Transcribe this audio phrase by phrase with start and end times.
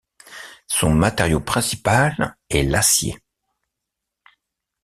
[0.65, 3.19] Son matériau principal est l'acier.